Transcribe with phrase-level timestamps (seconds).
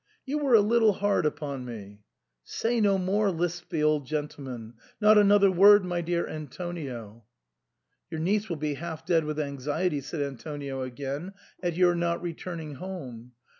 [0.25, 1.99] You were a little hard upon me
[2.43, 7.23] ""Say no more,'* lisped the old gentleman," not another word, my dear Antonio
[8.09, 12.73] ""Your niece will be half dead with anxiety," said Antonio again, "at your not returning
[12.77, 13.33] home.